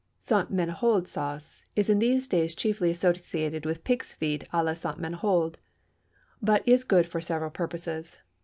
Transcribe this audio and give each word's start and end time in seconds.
Ste. 0.17 0.49
Ménehould 0.49 1.05
Sauce 1.05 1.61
is 1.75 1.87
in 1.87 1.99
these 1.99 2.27
days 2.27 2.55
chiefly 2.55 2.89
associated 2.89 3.67
with 3.67 3.83
"pigs' 3.83 4.15
feet 4.15 4.45
à 4.51 4.65
la 4.65 4.73
Ste. 4.73 4.99
Ménehould," 4.99 5.57
but 6.41 6.67
is 6.67 6.83
good 6.83 7.05
for 7.05 7.21
several 7.21 7.51
purposes. 7.51 8.17